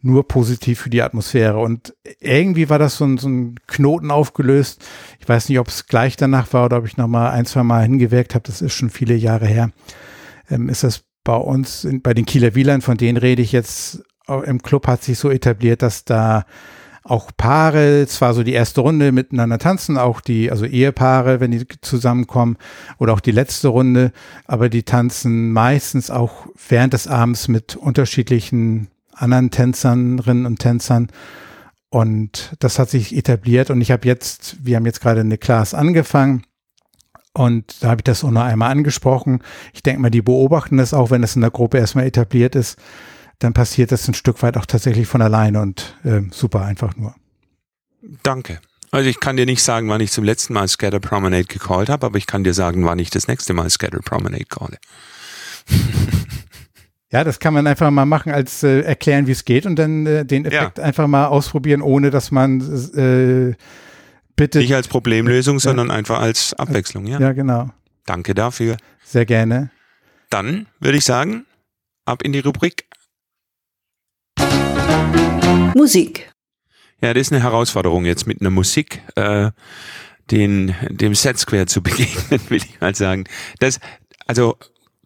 nur 0.00 0.28
positiv 0.28 0.80
für 0.80 0.90
die 0.90 1.02
Atmosphäre. 1.02 1.58
Und 1.58 1.94
irgendwie 2.20 2.68
war 2.70 2.78
das 2.78 2.96
so 2.96 3.04
ein, 3.04 3.18
so 3.18 3.28
ein 3.28 3.56
Knoten 3.66 4.10
aufgelöst. 4.10 4.84
Ich 5.18 5.28
weiß 5.28 5.48
nicht, 5.48 5.58
ob 5.58 5.68
es 5.68 5.86
gleich 5.86 6.16
danach 6.16 6.52
war 6.52 6.66
oder 6.66 6.78
ob 6.78 6.86
ich 6.86 6.96
noch 6.96 7.08
mal 7.08 7.30
ein, 7.30 7.46
zwei 7.46 7.62
Mal 7.62 7.82
hingewirkt 7.82 8.34
habe. 8.34 8.44
Das 8.46 8.62
ist 8.62 8.74
schon 8.74 8.90
viele 8.90 9.14
Jahre 9.14 9.46
her. 9.46 9.70
Ähm, 10.50 10.68
ist 10.68 10.84
das 10.84 11.04
bei 11.24 11.36
uns, 11.36 11.84
in, 11.84 12.00
bei 12.00 12.14
den 12.14 12.26
Kieler 12.26 12.54
Wielern, 12.54 12.80
von 12.80 12.96
denen 12.96 13.18
rede 13.18 13.42
ich 13.42 13.52
jetzt, 13.52 14.02
im 14.44 14.62
Club 14.62 14.86
hat 14.86 15.02
sich 15.02 15.18
so 15.18 15.30
etabliert, 15.30 15.82
dass 15.82 16.04
da 16.04 16.44
auch 17.02 17.30
Paare, 17.36 18.06
zwar 18.06 18.34
so 18.34 18.42
die 18.42 18.52
erste 18.52 18.82
Runde 18.82 19.12
miteinander 19.12 19.58
tanzen, 19.58 19.96
auch 19.96 20.20
die, 20.20 20.50
also 20.50 20.66
Ehepaare, 20.66 21.40
wenn 21.40 21.50
die 21.50 21.66
zusammenkommen, 21.80 22.58
oder 22.98 23.14
auch 23.14 23.20
die 23.20 23.32
letzte 23.32 23.68
Runde, 23.68 24.12
aber 24.44 24.68
die 24.68 24.82
tanzen 24.82 25.52
meistens 25.52 26.10
auch 26.10 26.46
während 26.68 26.92
des 26.92 27.06
Abends 27.06 27.48
mit 27.48 27.76
unterschiedlichen 27.76 28.88
anderen 29.18 29.50
Tänzerinnen 29.50 30.46
und 30.46 30.58
Tänzern. 30.58 31.08
Und 31.90 32.54
das 32.58 32.78
hat 32.78 32.90
sich 32.90 33.16
etabliert 33.16 33.70
und 33.70 33.80
ich 33.80 33.90
habe 33.90 34.06
jetzt, 34.06 34.56
wir 34.62 34.76
haben 34.76 34.86
jetzt 34.86 35.00
gerade 35.00 35.20
eine 35.20 35.38
Class 35.38 35.72
angefangen 35.72 36.44
und 37.32 37.82
da 37.82 37.88
habe 37.88 38.00
ich 38.00 38.04
das 38.04 38.24
auch 38.24 38.30
noch 38.30 38.42
einmal 38.42 38.70
angesprochen. 38.70 39.42
Ich 39.72 39.82
denke 39.82 40.02
mal, 40.02 40.10
die 40.10 40.20
beobachten 40.20 40.76
das 40.76 40.92
auch, 40.92 41.10
wenn 41.10 41.22
das 41.22 41.34
in 41.34 41.40
der 41.40 41.50
Gruppe 41.50 41.78
erstmal 41.78 42.06
etabliert 42.06 42.54
ist 42.54 42.76
dann 43.38 43.52
passiert 43.52 43.92
das 43.92 44.08
ein 44.08 44.14
Stück 44.14 44.42
weit 44.42 44.56
auch 44.56 44.66
tatsächlich 44.66 45.06
von 45.06 45.22
alleine 45.22 45.60
und 45.60 45.96
äh, 46.04 46.22
super 46.30 46.62
einfach 46.62 46.96
nur. 46.96 47.14
Danke. 48.22 48.60
Also 48.90 49.08
ich 49.08 49.20
kann 49.20 49.36
dir 49.36 49.46
nicht 49.46 49.62
sagen, 49.62 49.88
wann 49.88 50.00
ich 50.00 50.10
zum 50.10 50.24
letzten 50.24 50.54
Mal 50.54 50.66
Scatter 50.66 50.98
Promenade 50.98 51.44
gecallt 51.44 51.88
habe, 51.88 52.06
aber 52.06 52.16
ich 52.16 52.26
kann 52.26 52.42
dir 52.42 52.54
sagen, 52.54 52.84
wann 52.84 52.98
ich 52.98 53.10
das 53.10 53.28
nächste 53.28 53.52
Mal 53.52 53.68
Scatter 53.70 54.00
Promenade 54.00 54.44
calle. 54.44 54.78
ja, 57.10 57.24
das 57.24 57.38
kann 57.38 57.54
man 57.54 57.66
einfach 57.66 57.90
mal 57.90 58.04
machen, 58.04 58.32
als 58.32 58.62
äh, 58.62 58.80
erklären, 58.80 59.26
wie 59.26 59.32
es 59.32 59.44
geht 59.44 59.64
und 59.64 59.76
dann 59.76 60.06
äh, 60.06 60.24
den 60.24 60.44
Effekt 60.44 60.78
ja. 60.78 60.84
einfach 60.84 61.06
mal 61.06 61.26
ausprobieren, 61.26 61.80
ohne 61.80 62.10
dass 62.10 62.30
man 62.30 62.60
äh, 62.60 63.54
bitte. 64.36 64.58
Nicht 64.58 64.74
als 64.74 64.88
Problemlösung, 64.88 65.56
ja. 65.56 65.60
sondern 65.60 65.90
einfach 65.90 66.20
als 66.20 66.54
Abwechslung, 66.54 67.06
ja. 67.06 67.18
Ja, 67.18 67.32
genau. 67.32 67.70
Danke 68.04 68.34
dafür. 68.34 68.76
Sehr 69.04 69.24
gerne. 69.24 69.70
Dann 70.30 70.66
würde 70.80 70.98
ich 70.98 71.04
sagen, 71.04 71.46
ab 72.04 72.22
in 72.22 72.32
die 72.32 72.40
Rubrik 72.40 72.84
Musik. 75.74 76.30
Ja, 77.00 77.14
das 77.14 77.28
ist 77.28 77.32
eine 77.32 77.42
Herausforderung 77.42 78.04
jetzt 78.04 78.26
mit 78.26 78.40
einer 78.40 78.50
Musik, 78.50 79.02
äh, 79.14 79.50
den, 80.30 80.74
dem 80.90 81.14
Set 81.14 81.38
Square 81.38 81.66
zu 81.66 81.82
begegnen, 81.82 82.40
will 82.48 82.58
ich 82.58 82.80
mal 82.80 82.94
sagen. 82.94 83.24
Das, 83.60 83.78
also, 84.26 84.58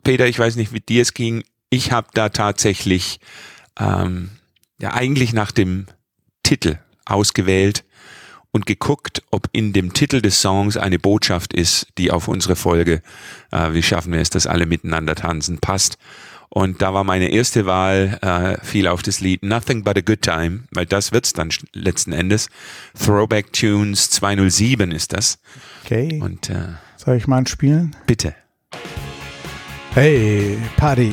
Peter, 0.02 0.26
ich 0.26 0.38
weiß 0.38 0.56
nicht, 0.56 0.72
wie 0.72 0.80
dir 0.80 1.02
es 1.02 1.14
ging. 1.14 1.44
Ich 1.72 1.90
habe 1.90 2.08
da 2.12 2.28
tatsächlich 2.28 3.18
ähm, 3.80 4.28
ja 4.78 4.92
eigentlich 4.92 5.32
nach 5.32 5.52
dem 5.52 5.86
Titel 6.42 6.76
ausgewählt 7.06 7.82
und 8.50 8.66
geguckt, 8.66 9.22
ob 9.30 9.48
in 9.52 9.72
dem 9.72 9.94
Titel 9.94 10.20
des 10.20 10.42
Songs 10.42 10.76
eine 10.76 10.98
Botschaft 10.98 11.54
ist, 11.54 11.86
die 11.96 12.10
auf 12.10 12.28
unsere 12.28 12.56
Folge, 12.56 13.00
äh, 13.52 13.72
wie 13.72 13.82
schaffen 13.82 14.12
wir 14.12 14.20
es, 14.20 14.28
dass 14.28 14.46
alle 14.46 14.66
miteinander 14.66 15.14
tanzen, 15.14 15.60
passt. 15.60 15.96
Und 16.50 16.82
da 16.82 16.92
war 16.92 17.04
meine 17.04 17.30
erste 17.30 17.64
Wahl, 17.64 18.18
äh, 18.20 18.62
fiel 18.62 18.86
auf 18.86 19.02
das 19.02 19.20
Lied 19.20 19.42
Nothing 19.42 19.82
But 19.82 19.96
a 19.96 20.02
Good 20.02 20.20
Time, 20.20 20.64
weil 20.72 20.84
das 20.84 21.10
wird's 21.12 21.32
dann 21.32 21.48
letzten 21.72 22.12
Endes. 22.12 22.50
Throwback 23.02 23.50
Tunes 23.54 24.10
207 24.10 24.92
ist 24.92 25.14
das. 25.14 25.38
Okay. 25.86 26.20
Und 26.22 26.50
äh, 26.50 26.74
soll 26.98 27.16
ich 27.16 27.26
mal 27.26 27.38
anspielen? 27.38 27.96
Bitte. 28.06 28.34
Hey, 29.94 30.56
Party. 30.78 31.12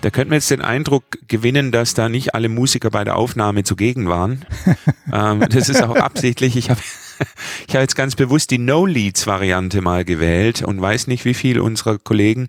Da 0.00 0.10
könnte 0.10 0.30
man 0.30 0.38
jetzt 0.38 0.50
den 0.50 0.62
Eindruck 0.62 1.04
gewinnen, 1.28 1.70
dass 1.70 1.94
da 1.94 2.08
nicht 2.08 2.34
alle 2.34 2.48
Musiker 2.48 2.90
bei 2.90 3.04
der 3.04 3.14
Aufnahme 3.14 3.62
zugegen 3.62 4.08
waren. 4.08 4.44
ähm, 5.12 5.44
das 5.48 5.68
ist 5.68 5.80
auch 5.84 5.94
absichtlich. 5.94 6.56
Ich 6.56 6.70
habe 6.70 6.80
ich 7.68 7.74
hab 7.74 7.82
jetzt 7.82 7.96
ganz 7.96 8.16
bewusst 8.16 8.50
die 8.50 8.58
No-Leads-Variante 8.58 9.80
mal 9.80 10.04
gewählt 10.04 10.62
und 10.62 10.80
weiß 10.80 11.06
nicht, 11.06 11.24
wie 11.24 11.34
viel 11.34 11.60
unserer 11.60 11.98
Kollegen 11.98 12.48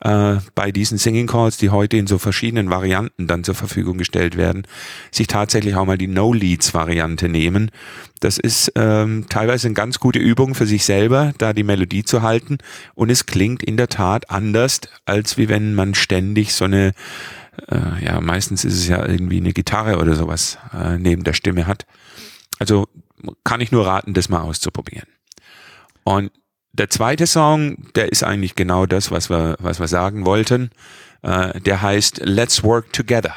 äh, 0.00 0.36
bei 0.54 0.70
diesen 0.70 0.98
Singing 0.98 1.26
Calls, 1.26 1.56
die 1.56 1.70
heute 1.70 1.96
in 1.96 2.06
so 2.06 2.18
verschiedenen 2.18 2.70
Varianten 2.70 3.26
dann 3.26 3.44
zur 3.44 3.54
Verfügung 3.54 3.98
gestellt 3.98 4.36
werden, 4.36 4.66
sich 5.10 5.26
tatsächlich 5.26 5.74
auch 5.74 5.86
mal 5.86 5.98
die 5.98 6.06
No-Leads-Variante 6.06 7.28
nehmen. 7.28 7.70
Das 8.20 8.38
ist 8.38 8.72
ähm, 8.74 9.26
teilweise 9.28 9.68
eine 9.68 9.74
ganz 9.74 9.98
gute 9.98 10.18
Übung 10.18 10.54
für 10.54 10.66
sich 10.66 10.84
selber, 10.84 11.32
da 11.38 11.52
die 11.52 11.64
Melodie 11.64 12.04
zu 12.04 12.22
halten. 12.22 12.58
Und 12.94 13.10
es 13.10 13.26
klingt 13.26 13.62
in 13.62 13.76
der 13.76 13.88
Tat 13.88 14.30
anders, 14.30 14.80
als 15.04 15.36
wie 15.36 15.48
wenn 15.48 15.74
man 15.74 15.94
ständig 15.94 16.54
so 16.54 16.64
eine 16.64 16.92
äh, 17.70 18.04
ja, 18.04 18.20
meistens 18.20 18.64
ist 18.64 18.74
es 18.74 18.86
ja 18.86 19.04
irgendwie 19.04 19.38
eine 19.38 19.52
Gitarre 19.52 19.98
oder 19.98 20.14
sowas 20.14 20.58
äh, 20.72 20.96
neben 20.96 21.24
der 21.24 21.32
Stimme 21.32 21.66
hat. 21.66 21.86
Also 22.60 22.88
kann 23.44 23.60
ich 23.60 23.72
nur 23.72 23.86
raten, 23.86 24.14
das 24.14 24.28
mal 24.28 24.42
auszuprobieren. 24.42 25.08
Und 26.04 26.30
der 26.72 26.90
zweite 26.90 27.26
Song, 27.26 27.90
der 27.94 28.12
ist 28.12 28.22
eigentlich 28.22 28.54
genau 28.54 28.86
das, 28.86 29.10
was 29.10 29.30
wir, 29.30 29.56
was 29.58 29.80
wir 29.80 29.88
sagen 29.88 30.24
wollten. 30.24 30.70
Äh, 31.22 31.60
der 31.60 31.82
heißt 31.82 32.20
Let's 32.24 32.62
Work 32.62 32.92
Together. 32.92 33.34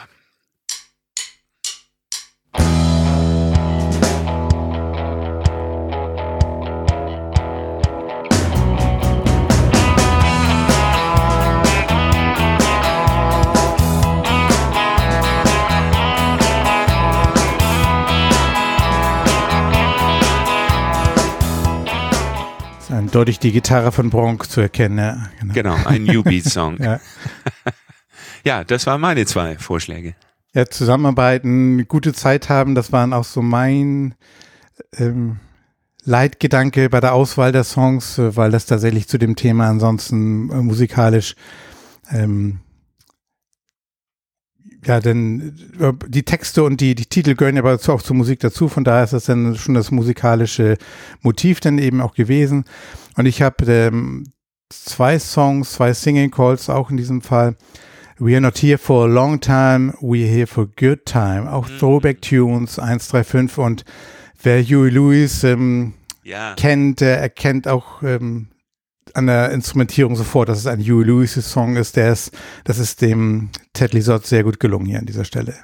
Deutlich 23.12 23.40
die 23.40 23.52
Gitarre 23.52 23.92
von 23.92 24.10
Bronx 24.10 24.48
zu 24.48 24.62
erkennen. 24.62 24.98
Ja, 24.98 25.30
genau. 25.40 25.54
genau, 25.54 25.76
ein 25.86 26.04
New 26.04 26.24
Beat 26.24 26.46
Song. 26.46 26.78
ja. 26.82 27.02
ja, 28.46 28.64
das 28.64 28.88
waren 28.88 29.02
meine 29.02 29.26
zwei 29.26 29.58
Vorschläge. 29.58 30.16
Ja, 30.54 30.66
zusammenarbeiten, 30.66 31.88
gute 31.90 32.14
Zeit 32.14 32.48
haben, 32.48 32.74
das 32.74 32.94
waren 32.94 33.12
auch 33.12 33.26
so 33.26 33.42
mein 33.42 34.16
ähm, 34.98 35.42
Leitgedanke 36.06 36.90
bei 36.90 37.02
der 37.02 37.14
Auswahl 37.14 37.52
der 37.52 37.66
Songs, 37.66 38.18
äh, 38.18 38.38
weil 38.38 38.52
das 38.52 38.66
tatsächlich 38.66 39.10
zu 39.10 39.18
dem 39.18 39.36
Thema 39.36 39.68
ansonsten 39.68 40.50
äh, 40.50 40.62
musikalisch 40.62 41.36
ähm, 42.12 42.62
ja, 44.86 45.00
denn 45.00 45.56
äh, 45.80 45.94
die 46.08 46.24
Texte 46.24 46.64
und 46.64 46.82
die, 46.82 46.96
die 46.96 47.06
Titel 47.06 47.36
gehören 47.36 47.56
ja 47.56 47.62
aber 47.62 47.76
auch 47.76 48.02
zur 48.02 48.16
Musik 48.16 48.40
dazu, 48.40 48.68
von 48.68 48.84
daher 48.84 49.04
ist 49.04 49.14
das 49.14 49.26
dann 49.26 49.56
schon 49.56 49.76
das 49.76 49.92
musikalische 49.92 50.78
Motiv 51.22 51.60
dann 51.60 51.78
eben 51.78 52.02
auch 52.02 52.16
gewesen. 52.16 52.66
Und 53.18 53.26
ich 53.26 53.42
habe 53.42 53.66
ähm, 53.66 54.32
zwei 54.70 55.20
Songs, 55.20 55.74
zwei 55.74 55.94
Singing 55.94 56.32
Calls 56.32 56.70
auch 56.70 56.90
in 56.90 56.98
diesem 56.98 57.22
Fall. 57.22 57.56
We 58.18 58.34
are 58.34 58.42
not 58.42 58.60
here 58.60 58.78
for 58.78 59.06
a 59.06 59.08
long 59.08 59.40
time, 59.40 59.94
we 60.00 60.24
are 60.24 60.32
here 60.32 60.48
for 60.48 60.66
a 60.66 60.68
good 60.80 61.06
time. 61.06 61.52
Auch 61.52 61.68
mhm. 61.68 61.80
Throwback 61.80 62.22
Tunes 62.22 62.78
135 62.78 63.58
und 63.58 63.84
wer 64.44 64.62
Huey 64.62 64.90
Lewis 64.90 65.44
ähm, 65.44 65.94
ja. 66.24 66.54
kennt, 66.56 67.02
der 67.02 67.20
erkennt 67.20 67.68
auch 67.68 68.04
ähm, 68.04 68.50
an 69.14 69.28
der 69.28 69.52
Instrumentierung 69.52 70.16
sofort, 70.16 70.50
dass 70.50 70.60
es 70.60 70.68
ein 70.68 70.80
Huey 70.80 71.04
Lewis 71.04 71.34
Song 71.34 71.76
ist, 71.76 71.96
der 71.96 72.12
ist, 72.12 72.32
das 72.64 72.78
ist 72.78 73.02
dem 73.02 73.50
Ted 73.74 73.94
Lizard 73.94 74.26
sehr 74.26 74.44
gut 74.44 74.60
gelungen 74.60 74.86
hier 74.86 75.00
an 75.00 75.06
dieser 75.06 75.26
Stelle. 75.26 75.56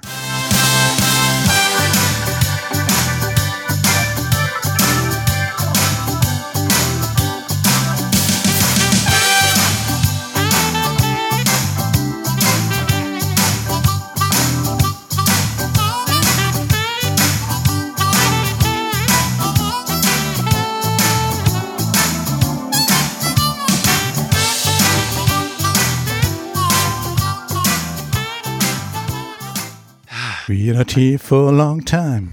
We 30.48 30.70
are 30.70 30.78
not 30.78 30.96
here 30.96 31.20
for 31.20 31.50
a 31.50 31.52
long 31.52 31.84
time. 31.84 32.30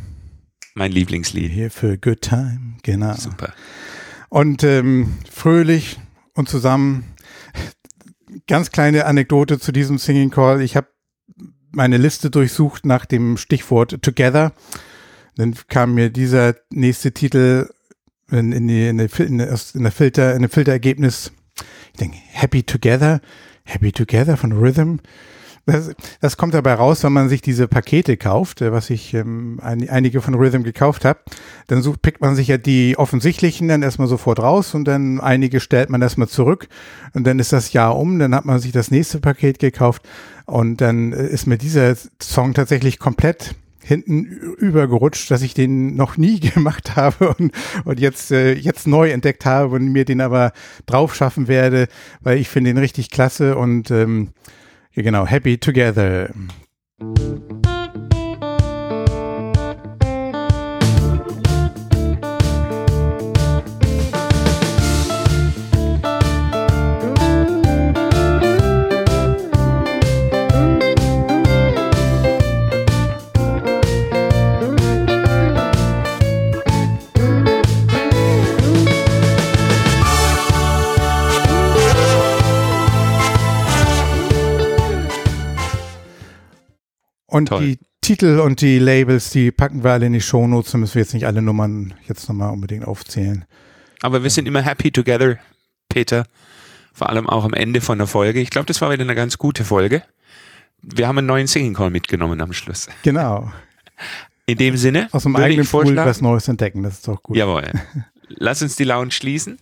Mein 0.75 0.93
Lieblingslied. 0.93 1.51
Here 1.51 1.71
for 1.71 1.91
a 1.91 1.97
good 1.97 2.23
time, 2.23 2.77
genau. 2.83 3.15
Super. 3.15 3.53
Und 4.29 4.63
ähm, 4.63 5.15
fröhlich 5.31 5.99
und 6.35 6.49
zusammen. 6.49 7.15
ganz 8.47 8.71
kleine 8.71 9.07
Anekdote 9.07 9.59
zu 9.59 9.73
diesem 9.73 9.99
Singing 9.99 10.31
Call. 10.31 10.63
Ich 10.63 10.77
habe 10.77 10.89
meine 11.73 11.97
Liste 11.97 12.31
durchsucht 12.31 12.87
nach 12.87 13.05
dem 13.05 13.37
Stichwort 13.37 14.03
Together. 14.03 14.53
Dann 15.37 15.55
kam 15.69 15.95
mir 15.95 16.11
dieser 16.11 16.55
nächste 16.71 17.13
Titel 17.13 17.69
in, 18.31 18.53
in, 18.53 18.69
die, 18.69 18.89
in, 18.89 18.99
die, 18.99 19.23
in, 19.23 19.39
der 19.39 19.93
Filter, 19.93 20.35
in 20.35 20.43
dem 20.43 20.51
Filterergebnis. 20.51 21.33
Ich 21.93 21.99
denke, 21.99 22.17
Happy 22.31 22.63
Together, 22.63 23.21
Happy 23.65 23.93
Together 23.93 24.37
von 24.37 24.53
Rhythm. 24.53 25.01
Das, 25.67 25.93
das 26.21 26.37
kommt 26.37 26.53
dabei 26.53 26.75
raus, 26.75 27.05
wenn 27.05 27.13
man 27.13 27.31
sich 27.31 27.41
diese 27.41 27.69
Pakete 27.69 28.19
kauft, 28.19 28.61
äh, 28.61 28.71
was 28.73 28.91
ich 28.91 29.15
ähm, 29.15 29.61
ein, 29.63 29.89
einige 29.89 30.21
von 30.21 30.35
Rhythm 30.35 30.63
gekauft 30.63 31.05
habe. 31.05 31.21
Dann 31.69 31.81
sucht, 31.81 32.03
pickt 32.03 32.21
man 32.21 32.37
sich 32.37 32.49
ja 32.49 32.59
die 32.59 32.99
offensichtlichen 32.99 33.69
dann 33.69 33.83
erstmal 33.83 34.09
sofort 34.09 34.41
raus 34.41 34.75
und 34.75 34.85
dann 34.85 35.21
einige 35.21 35.61
stellt 35.61 35.89
man 35.89 36.03
erstmal 36.03 36.29
zurück 36.29 36.69
und 37.15 37.27
dann 37.27 37.39
ist 37.39 37.53
das 37.53 37.73
Jahr 37.73 37.97
um, 37.97 38.19
dann 38.19 38.35
hat 38.35 38.45
man 38.45 38.59
sich 38.59 38.73
das 38.73 38.91
nächste 38.91 39.21
Paket 39.21 39.59
gekauft 39.59 40.03
und 40.45 40.81
dann 40.83 41.13
äh, 41.13 41.27
ist 41.29 41.47
mir 41.47 41.57
dieser 41.57 41.95
Song 42.21 42.53
tatsächlich 42.53 42.99
komplett 42.99 43.55
hinten 43.85 44.25
übergerutscht, 44.25 45.31
dass 45.31 45.43
ich 45.43 45.55
den 45.55 45.95
noch 45.95 46.17
nie 46.17 46.41
gemacht 46.55 46.97
habe 46.97 47.35
und, 47.35 47.53
und 47.85 48.01
jetzt, 48.01 48.31
äh, 48.33 48.53
jetzt 48.53 48.87
neu 48.87 49.11
entdeckt 49.11 49.47
habe 49.47 49.77
und 49.77 49.93
mir 49.93 50.05
den 50.05 50.21
aber 50.21 50.53
drauf 50.87 51.15
schaffen 51.15 51.49
werde, 51.49 51.89
weil 52.21 52.39
ich 52.39 52.49
finde 52.49 52.71
ihn 52.71 52.79
richtig 52.79 53.11
klasse 53.11 53.57
und 53.57 53.91
ähm, 53.91 54.31
ja, 54.95 55.03
genau, 55.03 55.27
Happy 55.27 55.59
Together. 55.59 56.31
Und 87.35 87.47
Toll. 87.47 87.67
die 87.67 87.79
Titel 88.01 88.39
und 88.39 88.61
die 88.61 88.79
Labels, 88.79 89.31
die 89.31 89.51
packen 89.51 89.83
wir 89.83 89.91
alle 89.91 90.07
in 90.07 90.13
die 90.13 90.21
Shownotes, 90.21 90.71
da 90.71 90.79
müssen 90.79 90.95
wir 90.95 91.03
jetzt 91.03 91.15
nicht 91.15 91.27
alle 91.27 91.43
Nummern 91.43 91.93
jetzt 92.07 92.29
nochmal 92.29 92.53
unbedingt 92.53 92.87
aufzählen. 92.87 93.45
Aber 94.03 94.23
wir 94.23 94.31
sind 94.31 94.47
immer 94.47 94.63
happy 94.63 94.93
together, 94.93 95.39
Peter. 95.89 96.29
Vor 96.93 97.11
allem 97.11 97.29
auch 97.29 97.45
am 97.45 97.53
Ende 97.53 97.81
von 97.81 97.99
der 97.99 98.07
Folge. 98.07 98.39
Ich 98.39 98.51
glaube, 98.51 98.67
das 98.67 98.81
war 98.81 98.93
wieder 98.93 99.03
eine 99.03 99.17
ganz 99.17 99.37
gute 99.37 99.65
Folge. 99.65 100.05
Wir 100.81 101.09
haben 101.09 101.19
einen 101.19 101.27
neuen 101.27 101.49
Singing 101.49 101.75
Call 101.75 101.91
mitgenommen 101.91 102.41
am 102.41 102.53
Schluss. 102.53 102.87
Genau. 103.03 103.51
In 104.47 104.57
dem 104.59 104.77
Sinne. 104.77 105.09
Aus 105.11 105.25
dem 105.25 105.35
eigenen 105.35 105.67
Pool 105.67 105.97
was 105.97 106.21
Neues 106.21 106.47
entdecken, 106.47 106.85
das 106.85 106.95
ist 106.95 107.09
doch 107.09 107.21
gut. 107.21 107.37
Jawohl. 107.37 107.69
Lass 108.29 108.63
uns 108.63 108.77
die 108.77 108.85
Lounge 108.85 109.11
schließen 109.11 109.59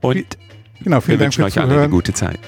und 0.00 0.36
genau, 0.82 1.00
vielen 1.00 1.20
wir 1.20 1.26
Dank 1.26 1.38
wünschen 1.38 1.44
euch 1.44 1.60
alle 1.60 1.78
eine 1.78 1.88
gute 1.88 2.12
Zeit. 2.12 2.40